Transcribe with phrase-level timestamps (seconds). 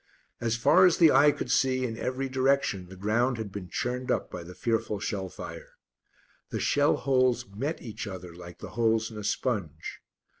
[0.39, 4.09] As far as the eye could see in every direction the ground had been churned
[4.09, 5.73] up by the fearful shell fire.
[6.49, 9.99] The shell holes met each other like the holes in a sponge.